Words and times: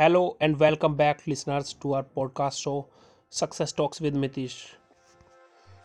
Hello 0.00 0.36
and 0.42 0.56
welcome 0.60 0.94
back, 0.94 1.20
listeners, 1.26 1.68
to 1.82 1.94
our 1.94 2.04
podcast 2.18 2.58
show, 2.58 2.86
Success 3.32 3.72
Talks 3.72 4.00
with 4.00 4.16
Mitish. 4.24 4.54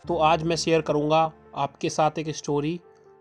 तो 0.08 0.16
आज 0.16 0.42
मैं 0.42 0.56
share 0.56 0.80
करूँगा 0.80 1.32
आपके 1.54 1.90
साथ 1.90 2.10
एक 2.18 2.36
स्टोरी 2.36 2.80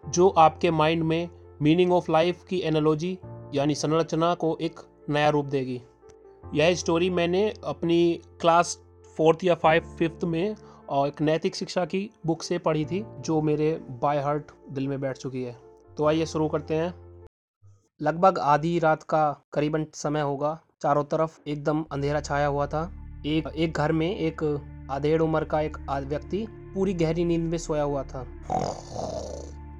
जो 0.10 0.30
आपके 0.30 0.72
माइंड 0.72 1.04
में 1.04 1.30
मीनिंग 1.62 1.94
ऑफ़ 1.94 2.12
लाइफ 2.12 2.44
की 2.44 2.60
एनालॉजी 2.60 3.20
यानी 3.56 3.76
संरचना 3.76 4.34
को 4.34 4.58
एक 4.62 4.80
नया 5.10 5.30
रूप 5.30 5.46
देगी। 5.46 5.82
यह 6.54 6.76
स्टोरी 6.76 7.10
मैंने 7.10 7.54
अपनी 7.64 8.22
क्लास 8.42 8.80
फोर्थ 9.18 9.44
या 9.44 9.56
फाइव 9.56 9.96
फिफ्थ 10.00 10.24
में 10.24 10.56
और 10.90 11.08
एक 11.08 11.22
नैतिक 11.22 11.56
शिक्षा 11.56 11.86
की 11.86 12.10
बुक 12.26 12.44
से 12.44 12.58
पढ़ी 12.58 12.86
थी, 12.86 13.06
जो 13.20 13.42
मेरे 13.42 13.82
बाय 13.90 14.20
हार्ट 14.20 14.52
दिल 14.70 14.88
में 14.88 15.02
बैठ 15.02 15.18
चुकी 15.18 15.44
है। 15.44 15.58
तो 15.98 16.06
आइए 16.06 16.26
शुरू 16.26 16.48
करते 16.48 16.76
हैं। 16.76 16.94
लगभग 18.02 18.40
आधी 18.40 18.80
रात 18.80 19.04
का 19.04 19.42
करीबन 19.54 19.88
समय 19.94 20.22
होगा 20.22 20.62
चारों 20.82 21.04
तरफ़ 21.04 21.38
एकदम 21.48 21.84
अंधेरा 21.92 22.20
छाया 22.22 22.48
हुआ 22.48 22.66
था। 22.68 22.92
एक 23.26 23.48
एक 23.48 23.78
घर 23.78 23.92
में 23.92 24.10
एक 24.10 24.44
आधेड़ 24.92 25.22
उम्र 25.22 25.44
का 25.46 25.60
एक 25.62 25.78
व्यक्ति 25.90 26.46
पूरी 26.74 26.94
गहरी 26.94 27.26
नींद 27.26 27.50
में 27.52 27.58
सोया 27.58 27.84
हुआ 27.84 28.04
था। 28.04 28.26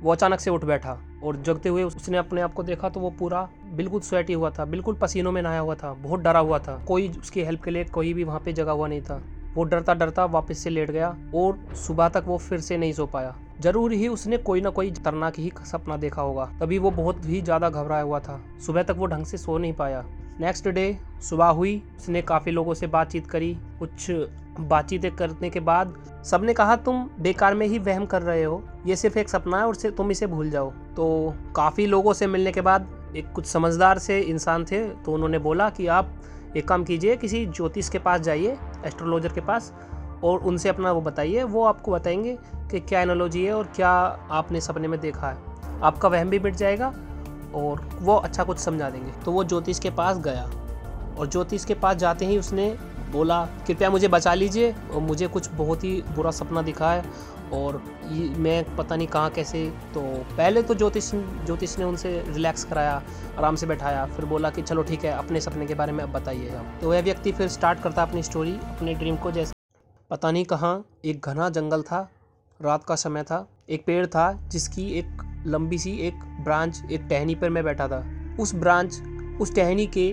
वो 0.02 0.12
अचानक 0.12 0.40
से 0.40 0.52
उठ 0.52 0.64
बैठा 0.66 0.98
और 1.24 1.42
जगते 1.44 1.70
हुए 1.70 1.84
उसने 1.84 2.18
अपने 2.18 2.42
आप 2.42 2.54
को 2.54 2.64
देखा 2.64 2.90
तो 2.90 3.00
वो 3.00 3.10
पूरा 3.20 3.48
बिल्कुल 3.74 4.02
स्वेटी 4.02 4.34
हुआ 4.34 4.50
था, 4.50 4.66
बिल्कुल 4.66 4.96
पसीनों 4.96 5.32
में 5.32 5.42
नहाया 5.42 5.60
हुआ 5.60 5.76
था, 5.76 5.94
बहुत 5.94 6.20
डरा 6.20 6.40
हुआ 6.40 6.60
था। 6.60 6.78
कोई 6.88 7.10
उसकी 7.12 7.42
हेल्प 7.42 7.64
के 7.64 7.72
लिए 7.72 7.84
कोई 7.86 8.14
भी 8.14 8.24
वहाँ 8.24 8.40
पे 8.46 8.54
जगा 8.54 8.72
हुआ 8.72 8.88
नहीं 8.88 9.02
था। 9.02 9.22
वो 9.56 9.64
डरता 9.64 9.94
डरता 9.94 10.26
वापस 10.28 10.58
से 10.58 10.70
लेट 10.70 10.92
गया 10.92 11.16
और 11.36 11.60
सुबह 11.78 12.10
तक 12.10 12.24
वो 12.28 12.38
फिर 12.40 12.60
से 12.62 12.78
नहीं 12.78 12.94
सो 12.94 13.06
पाया। 13.08 13.36
ज़रूर 13.62 13.92
ही 13.94 14.08
उसने 14.08 14.38
कोई 14.40 14.62
ना 14.62 14.70
कोई 14.70 14.92
खतरनाक 14.92 15.40
ही 15.40 15.52
सपना 15.66 15.98
देखा 15.98 16.22
होगा। 16.22 16.46
तभी 16.60 16.78
वो 16.78 16.92
बहुत 16.92 17.26
ही 17.26 17.42
ज़्यादा 17.42 17.70
घबराया 17.70 18.04
हुआ 18.04 18.20
था। 18.20 18.42
सुबह 18.66 18.84
तक 18.84 18.96
वो 18.98 19.06
ढंग 19.06 19.26
से 19.26 19.38
सो 19.38 19.58
नहीं 19.58 19.74
पाया। 19.74 20.06
नेक्स्ट 20.40 20.68
डे 20.68 20.98
सुबह 21.22 21.46
हुई, 21.46 21.82
उसने 21.98 22.22
काफ़ी 22.22 22.52
लोगों 22.52 22.74
से 22.74 22.88
बातचीत 22.88 23.28
करी। 23.28 23.58
कुछ 23.80 24.12
बातचीतें 24.60 25.12
करने 25.12 25.50
के 25.50 25.60
बाद 25.60 25.94
सबने 26.26 26.54
कहा, 26.54 26.76
तुम 26.76 27.10
बेकार 27.20 27.54
में 27.54 27.66
ही 27.68 27.80
वहम 27.80 28.06
कर 28.06 28.22
रहे 28.22 28.44
हो। 28.44 28.64
ये 28.86 28.96
सिर्फ़ 28.96 29.20
एक 29.20 29.30
सपना 29.30 29.58
है 29.58 29.68
और 29.68 29.76
तुम 29.76 30.12
इसे 30.12 30.28
भूल 30.28 30.50
जाओ। 30.50 30.72
तो 30.96 31.34
काफ़ी 31.56 31.86
लोगों 31.86 32.14
से 32.14 32.28
मिलने 32.28 32.52
के 32.52 32.62
बाद 32.62 32.88
एक 33.16 33.32
कुछ 33.32 33.46
समझदार 33.46 34.00
से 34.00 34.20
इंसान 34.20 34.66
थे 34.66 34.88
तो 34.96 35.14
उन्होंने 35.14 35.40
बोला 35.40 35.70
कि 35.70 35.88
आप 35.88 36.14
एक 36.58 36.68
काम 36.68 36.84
कीजिए, 36.84 37.16
किसी 37.18 37.46
ज्योतिष 37.46 37.90
के 37.90 38.00
पास 38.00 38.22
जाइए 38.22 38.58
एस्ट्रोलॉजर 38.86 39.34
के 39.34 39.42
पास, 39.42 39.74
और 40.24 40.40
उनसे 40.40 40.70
अपना 40.70 40.92
वो 40.92 41.02
बताइए। 41.02 41.44
वो 41.44 41.64
आपको 41.64 41.92
बताएँगे 41.92 42.38
कि 42.72 42.80
क्या 42.80 43.02
एनोलॉजी 43.02 43.46
है 43.46 43.54
और 43.54 43.68
क्या 43.76 43.90
आपने 44.32 44.62
सपने 44.62 44.88
में 44.88 45.00
देखा 45.00 45.28
है। 45.28 45.82
आपका 45.84 46.08
वहम 46.08 46.30
भी 46.30 46.40
मिट 46.40 46.56
जाएगा। 46.56 46.94
और 47.56 47.82
वो 48.02 48.16
अच्छा 48.16 48.44
कुछ 48.44 48.58
समझा 48.58 48.90
देंगे। 48.90 49.12
तो 49.26 49.32
वो 49.32 49.44
ज्योतिष 49.44 49.80
के 49.80 49.90
पास 49.90 50.18
गया 50.20 50.44
और 51.18 51.28
ज्योतिष 51.28 51.66
के 51.66 51.74
पास 51.74 51.96
जाते 51.96 52.26
ही 52.26 52.38
उसने 52.38 52.70
बोला, 53.12 53.46
कृपया 53.68 53.90
मुझे 53.90 54.08
बचा 54.08 54.34
लीजिए 54.34 54.72
और 54.72 55.02
मुझे 55.02 55.28
कुछ 55.28 55.50
बहुत 55.52 55.84
ही 55.84 56.02
बुरा 56.16 56.32
सपना 56.32 56.62
दिखा 56.62 56.92
है 56.92 57.04
और 57.54 57.82
ये 58.12 58.30
मैं 58.38 58.76
पता 58.76 58.96
नहीं 58.96 59.08
कहाँ 59.08 59.30
कैसे 59.30 59.66
तो 59.94 60.02
पहले 60.38 60.62
तो 60.64 60.76
ज्योतिष 60.76 61.10
ज्योतिष 61.14 61.78
ने 61.80 61.86
उनसे 61.86 62.12
रिलैक्स 62.28 62.64
कराया, 62.64 63.02
आराम 63.38 63.56
से 63.56 63.68
बैठाया, 63.68 64.06
फिर 64.06 64.26
बोला 64.26 64.50
कि, 64.50 64.62
चलो 64.62 64.84
ठीक 64.84 65.04
है, 65.06 65.12
अपने 65.12 65.42
सपने 65.42 65.66
के 65.66 65.74
बारे 65.74 65.92
में 65.92 66.04
अब 66.04 66.12
बताइए 66.12 66.50
आप। 66.50 66.78
तो 66.82 66.90
वह 66.90 67.02
व्यक्ति 67.02 67.32
फिर 67.32 67.48
स्टार्ट 67.48 67.80
करता 67.80 68.02
अपनी 68.02 68.24
स्टोरी 68.24 68.54
अपने 68.54 68.94
ड्रीम 68.94 69.16
को 69.16 69.32
जैसे 69.32 69.54
पता 70.12 70.32
नहीं 70.32 70.46
कहाँ, 70.46 70.84
एक 71.06 71.26
घना 71.26 71.50
जंगल 71.50 71.82
था, 71.82 72.10
रात 72.60 72.84
का 72.84 72.96
समय 72.96 73.24
था, 73.24 73.48
एक 73.70 73.86
पेड़ 73.86 74.06
था 74.06 74.32
जिसकी 74.48 74.88
एक 74.92 75.22
लंबी 75.48 75.78
सी 75.78 75.92
एक 75.98 76.24
ब्रांच, 76.44 76.82
एक 76.92 77.02
टहनी 77.02 77.36
पर 77.36 77.50
मैं 77.50 77.64
बैठा 77.64 77.88
था। 77.88 78.06
उस 78.40 78.54
ब्रांच, 78.56 79.02
उस 79.42 79.56
टहनी 79.56 79.86
के 79.88 80.08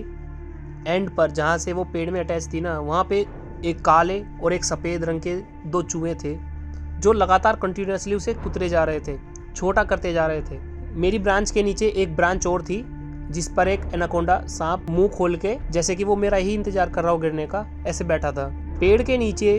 एंड 0.87 1.09
पर 1.09 1.31
जहाँ 1.31 1.57
से 1.57 1.73
वो 1.73 1.83
पेड़ 1.83 2.09
में 2.11 2.19
अटैच 2.19 2.47
थी 2.53 2.61
ना, 2.61 2.79
वहाँ 2.79 3.03
पे 3.03 3.25
एक 3.65 3.81
काले 3.81 4.21
और 4.43 4.53
एक 4.53 4.65
सफ़ेद 4.65 5.03
रंग 5.03 5.21
के 5.21 5.35
दो 5.65 5.81
चूहे 5.81 6.13
थे, 6.15 6.35
जो 6.99 7.13
लगातार 7.13 7.55
कंटिन्यूसली 7.55 8.15
उसे 8.15 8.33
कुतरे 8.33 8.69
जा 8.69 8.83
रहे 8.83 8.99
थे, 8.99 9.17
छोटा 9.55 9.83
करते 9.83 10.13
जा 10.13 10.27
रहे 10.27 10.41
थे। 10.41 10.59
मेरी 10.91 11.19
ब्रांच 11.19 11.51
के 11.51 11.63
नीचे 11.63 11.87
एक 11.87 12.15
ब्रांच 12.15 12.47
और 12.47 12.61
थी, 12.61 12.83
जिस 13.31 13.47
पर 13.47 13.67
एक 13.67 13.81
एनाकोंडा 13.93 14.41
सांप 14.47 14.89
मुँह 14.89 15.07
खोल 15.07 15.35
के, 15.35 15.55
जैसे 15.71 15.95
कि 15.95 16.03
वो 16.03 16.15
मेरा 16.15 16.37
ही 16.37 16.53
इंतज़ार 16.53 16.89
कर 16.89 17.03
रहा 17.03 17.11
हो 17.11 17.17
गिरने 17.17 17.45
का, 17.47 17.65
ऐसे 17.87 18.03
बैठा 18.03 18.31
था। 18.31 18.47
पेड़ 18.79 19.01
के 19.01 19.17
नीचे 19.17 19.51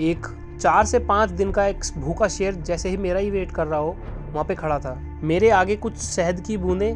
एक 0.00 0.26
चार 0.60 0.84
से 0.84 0.98
पाँच 0.98 1.30
दिन 1.30 1.50
का 1.50 1.66
एक 1.66 1.84
भूखा 1.96 2.28
शेर 2.28 2.54
जैसे 2.54 2.88
ही 2.88 2.96
मेरा 2.96 3.18
ही 3.20 3.30
वेट 3.30 3.50
कर 3.50 3.66
रहा 3.66 3.78
हो 3.80 3.96
वहाँ 4.28 4.44
पे 4.44 4.54
खड़ा 4.54 4.78
था। 4.78 4.94
मेरे 5.22 5.50
आगे 5.50 5.76
कुछ 5.76 5.96
शहद 5.96 6.40
की 6.40 6.56
बूंदें 6.56 6.92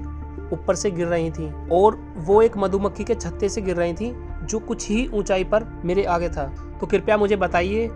ऊपर 0.53 0.75
से 0.75 0.91
गिर 0.91 1.07
रही 1.07 1.31
थी 1.31 1.51
और 1.73 1.99
वो 2.19 2.41
एक 2.43 2.57
मधुमक्खी 2.57 3.05
के 3.05 3.15
छत्ते 3.15 3.49
से 3.49 3.63
गिर 3.63 3.77
रही 3.77 3.95
थी, 3.95 4.13
जो 4.43 4.59
कुछ 4.59 4.89
ही 4.91 5.07
ऊंचाई 5.09 5.45
पर 5.45 5.65
मेरे 5.85 6.05
आगे 6.07 6.29
था। 6.29 6.45
तो 6.81 6.87
कृपया 6.87 7.17
मुझे 7.17 7.37
बताइए 7.37 7.89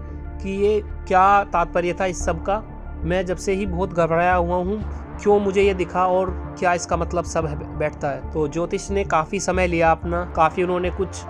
कि 0.42 0.50
ये 0.62 0.80
क्या 1.08 1.42
तात्पर्य 1.44 1.96
था 2.00 2.06
इस 2.06 2.24
सब 2.24 2.44
का? 2.44 2.62
मैं 3.04 3.24
जब 3.26 3.36
से 3.36 3.54
ही 3.54 3.66
बहुत 3.66 3.92
घबराया 3.92 4.34
हुआ 4.34 4.56
हूँ, 4.56 4.80
क्यों 5.22 5.38
मुझे 5.40 5.62
ये 5.62 5.74
दिखा 5.74 6.06
और 6.06 6.30
क्या 6.58 6.72
इसका 6.74 6.96
मतलब 6.96 7.24
सब 7.24 7.44
बैठता 7.78 8.10
है? 8.10 8.32
तो 8.32 8.46
ज्योतिष 8.48 8.90
ने 8.90 9.04
काफ़ी 9.04 9.40
समय 9.40 9.66
लिया 9.66 9.90
अपना, 9.90 10.24
काफ़ी 10.36 10.62
उन्होंने 10.62 10.90
कुछ 10.90 11.22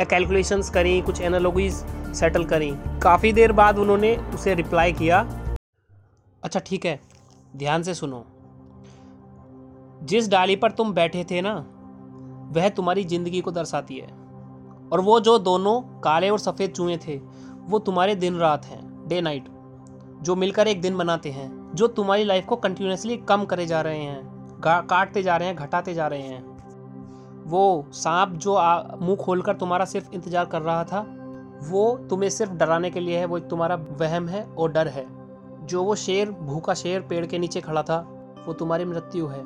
कैलकुलेशंस 0.00 0.70
करी, 0.70 1.00
कुछ 1.00 1.20
एनालॉजीज 1.20 1.84
सेटल 2.14 2.44
करी। 2.44 2.72
काफ़ी 3.02 3.32
देर 3.32 3.52
बाद 3.52 3.78
उन्होंने 3.78 4.16
उसे 4.34 4.54
रिप्लाई 4.54 4.92
किया। 4.92 5.20
अच्छा 6.42 6.60
ठीक 6.66 6.86
है। 6.86 6.98
ध्यान 7.56 7.82
से 7.82 7.94
सुनो। 7.94 8.24
जिस 10.02 10.28
डाली 10.28 10.56
पर 10.56 10.70
तुम 10.70 10.92
बैठे 10.92 11.24
थे 11.24 11.40
ना, 11.40 11.54
वह 12.52 12.68
तुम्हारी 12.68 13.04
ज़िंदगी 13.04 13.40
को 13.40 13.50
दर्शाती 13.50 13.96
है। 13.96 14.08
और 14.92 15.00
वो 15.00 15.18
जो 15.20 15.38
दोनों 15.38 15.80
काले 16.00 16.30
और 16.30 16.38
सफ़ेद 16.38 16.70
चूहे 16.70 16.96
थे, 16.98 17.16
वो 17.66 17.78
तुम्हारे 17.78 18.14
दिन 18.14 18.36
रात 18.36 18.64
हैं 18.64 19.08
डे 19.08 19.20
नाइट 19.20 19.48
जो 20.22 20.36
मिलकर 20.36 20.68
एक 20.68 20.80
दिन 20.80 20.96
बनाते 20.96 21.30
हैं, 21.30 21.74
जो 21.74 21.86
तुम्हारी 21.86 22.24
लाइफ 22.24 22.46
को 22.46 22.56
कंटिन्यूसली 22.56 23.16
कम 23.28 23.44
करे 23.44 23.66
जा 23.66 23.80
रहे 23.80 23.98
हैं 23.98 24.34
काटते 24.64 25.22
जा 25.22 25.36
रहे 25.36 25.48
हैं, 25.48 25.56
घटाते 25.56 25.94
जा 25.94 26.06
रहे 26.06 26.22
हैं। 26.22 27.44
वो 27.46 27.86
सांप 27.94 28.32
जो 28.36 28.54
मुँह 29.02 29.16
खोलकर 29.16 29.56
तुम्हारा 29.56 29.84
सिर्फ़ 29.84 30.10
इंतज़ार 30.14 30.44
कर 30.44 30.62
रहा 30.62 30.84
था, 30.84 31.00
वो 31.62 31.96
तुम्हें 32.10 32.30
सिर्फ़ 32.30 32.52
डराने 32.52 32.90
के 32.90 33.00
लिए 33.00 33.18
है, 33.18 33.24
वो 33.24 33.38
तुम्हारा 33.40 33.74
वहम 34.00 34.28
है 34.28 34.42
और 34.44 34.72
डर 34.72 34.88
है। 34.88 35.04
जो 35.66 35.82
वो 35.82 35.94
शेर 35.94 36.30
भूखा 36.30 36.74
शेर 36.74 37.00
पेड़ 37.00 37.24
के 37.26 37.38
नीचे 37.38 37.60
खड़ा 37.60 37.82
था, 37.82 37.98
वो 38.46 38.52
तुम्हारी 38.52 38.84
मृत्यु 38.84 39.26
है, 39.26 39.42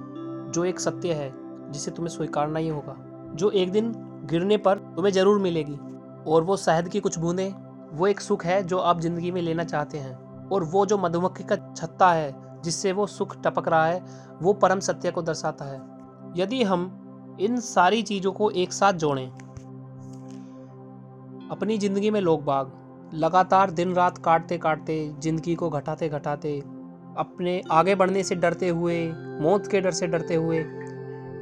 जो 0.53 0.65
एक 0.65 0.81
सत्य 0.81 1.13
है, 1.13 1.33
जिसे 1.73 1.91
तुम्हें 1.91 2.15
स्वीकारना 2.15 2.59
ही 2.59 2.69
होगा, 2.69 2.97
जो 3.35 3.51
एक 3.51 3.73
दिन 3.73 3.93
गिरने 4.31 4.57
पर 4.57 4.79
तुम्हें 4.97 5.13
ज़रूर 5.13 5.39
मिलेगी। 5.39 5.79
और 6.27 6.43
वो 6.43 6.57
शहद 6.57 6.89
की 6.89 7.01
कुछ 7.01 7.19
बूंदें, 7.19 7.53
वो 7.93 8.07
एक 8.07 8.21
सुख 8.21 8.45
है 8.45 8.63
जो 8.63 8.79
आप 8.79 9.01
ज़िंदगी 9.01 9.31
में 9.31 9.41
लेना 9.43 9.65
चाहते 9.65 9.99
हैं, 9.99 10.49
और 10.49 10.65
वो 10.65 10.85
जो 10.87 10.99
मधुमक्खी 10.99 11.45
का 11.45 11.57
छत्ता 11.77 12.11
है, 12.13 12.35
जिससे 12.63 12.93
वो 12.93 13.07
सुख 13.07 13.37
टपक 13.43 13.69
रहा 13.69 13.87
है, 13.87 14.03
वो 14.43 14.53
परम 14.55 14.81
सत्य 14.81 15.11
को 15.11 15.23
दर्शाता 15.23 15.65
है। 15.65 15.81
यदि 16.37 16.63
हम 16.63 17.37
इन 17.41 17.61
सारी 17.61 18.03
चीज़ों 18.03 18.33
को 18.33 18.51
एक 18.53 18.73
साथ 18.73 18.93
जोड़ें, 18.95 19.29
अपनी 21.51 21.79
ज़िंदगी 21.79 22.11
में 22.11 22.21
लोग 22.21 22.45
बाग 22.45 22.73
लगातार 23.15 23.71
दिन 23.71 23.95
रात 23.95 24.19
काटते 24.19 24.57
काटते 24.59 24.95
ज़िंदगी 25.21 25.55
को 25.55 25.69
घटाते 25.71 26.09
घटाते 26.09 26.59
अपने 27.19 27.61
आगे 27.71 27.95
बढ़ने 27.95 28.23
से 28.23 28.35
डरते 28.35 28.69
हुए, 28.69 29.07
मौत 29.41 29.67
के 29.67 29.81
डर 29.81 29.91
से 29.91 30.07
डरते 30.07 30.35
हुए, 30.35 30.59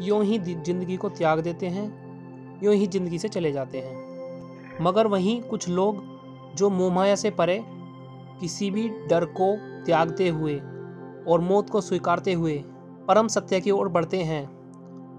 यूँ 0.00 0.22
ही 0.24 0.38
ज़िंदगी 0.38 0.96
को 0.96 1.08
त्याग 1.08 1.40
देते 1.40 1.66
हैं, 1.66 1.86
यूँ 2.62 2.74
ही 2.74 2.86
ज़िंदगी 2.86 3.18
से 3.18 3.28
चले 3.28 3.52
जाते 3.52 3.78
हैं। 3.78 4.78
मगर 4.82 5.06
वहीं 5.06 5.40
कुछ 5.42 5.68
लोग 5.68 6.02
जो 6.56 6.70
मोहमाया 6.70 7.14
से 7.14 7.30
परे, 7.30 7.62
किसी 8.40 8.70
भी 8.70 8.88
डर 9.08 9.24
को 9.24 9.54
त्यागते 9.86 10.28
हुए 10.28 10.58
और 11.28 11.40
मौत 11.40 11.70
को 11.70 11.80
स्वीकारते 11.80 12.32
हुए 12.32 12.62
परम 13.08 13.28
सत्य 13.28 13.60
की 13.60 13.70
ओर 13.70 13.88
बढ़ते 13.88 14.22
हैं 14.22 14.44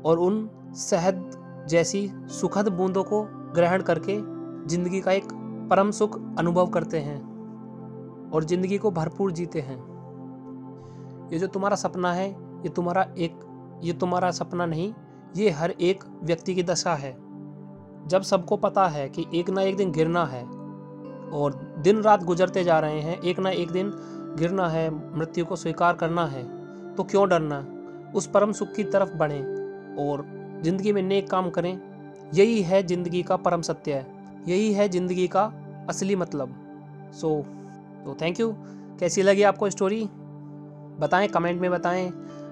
और 0.03 0.19
उन 0.19 0.47
शहद 0.79 1.65
जैसी 1.69 2.09
सुखद 2.31 2.67
बूंदों 2.67 3.03
को 3.03 3.23
ग्रहण 3.55 3.81
करके 3.81 4.17
ज़िंदगी 4.67 5.01
का 5.01 5.11
एक 5.11 5.33
परम 5.69 5.91
सुख 5.91 6.19
अनुभव 6.39 6.67
करते 6.67 6.99
हैं 6.99 7.19
और 8.33 8.43
ज़िंदगी 8.43 8.77
को 8.77 8.91
भरपूर 8.91 9.31
जीते 9.31 9.61
हैं। 9.61 9.77
ये 11.31 11.39
जो 11.39 11.47
तुम्हारा 11.47 11.75
सपना 11.75 12.13
है, 12.13 12.29
ये 12.29 12.69
तुम्हारा 12.69 13.01
एक, 13.17 13.39
ये 13.83 13.93
तुम्हारा 13.93 14.31
सपना 14.31 14.65
नहीं, 14.65 14.93
ये 15.37 15.49
हर 15.49 15.71
एक 15.71 16.03
व्यक्ति 16.23 16.55
की 16.55 16.63
दशा 16.63 16.93
है। 16.95 17.11
जब 18.07 18.21
सबको 18.21 18.57
पता 18.57 18.87
है 18.87 19.07
कि 19.09 19.25
एक 19.35 19.49
ना 19.49 19.61
एक 19.61 19.77
दिन 19.77 19.91
गिरना 19.91 20.25
है 20.25 20.43
और 21.33 21.53
दिन 21.79 22.01
रात 22.01 22.23
गुजरते 22.23 22.63
जा 22.63 22.79
रहे 22.79 23.01
हैं, 23.01 23.19
एक 23.19 23.39
ना 23.39 23.49
एक 23.49 23.71
दिन 23.71 23.91
गिरना 24.39 24.67
है, 24.69 24.89
मृत्यु 25.17 25.45
को 25.45 25.55
स्वीकार 25.55 25.93
करना 25.93 26.25
है 26.25 26.43
तो 26.95 27.03
क्यों 27.03 27.27
डरना? 27.29 27.65
उस 28.15 28.27
परम 28.27 28.51
सुख 28.51 28.73
की 28.73 28.83
तरफ़ 28.83 29.13
बढ़ें 29.13 29.95
और 29.99 30.25
ज़िंदगी 30.63 30.93
में 30.93 31.01
नेक 31.01 31.29
काम 31.29 31.49
करें। 31.49 31.73
यही 32.33 32.61
है 32.61 32.81
ज़िंदगी 32.83 33.21
का 33.23 33.35
परम 33.37 33.61
सत्य 33.61 33.93
है। 33.93 34.18
यही 34.47 34.71
है 34.73 34.87
ज़िंदगी 34.89 35.27
का 35.27 35.43
असली 35.89 36.15
मतलब। 36.15 36.55
सो 37.21 37.29
तो 38.05 38.17
थैंक 38.21 38.39
यू 38.39 38.51
कैसी 38.99 39.21
लगी 39.21 39.43
आपको 39.43 39.69
स्टोरी 39.69 40.03
बताएँ 40.99 41.27
कमेंट 41.27 41.61
में 41.61 41.69
बताएँ 41.71 42.09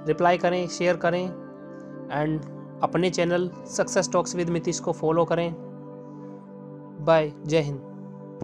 रिप्लाई 0.08 0.38
करें 0.38 0.68
शेयर 0.68 0.98
करें 0.98 1.24
एंड 1.24 2.42
अपने 2.84 3.10
channel 3.10 3.50
success 3.68 4.10
talks 4.14 4.36
with 4.36 4.50
Mitish 4.50 4.80
को 4.80 4.92
फॉलो 4.94 5.26
करें। 5.26 5.52
बाय 7.06 7.32
जय 7.46 7.62
हिंद 7.62 7.80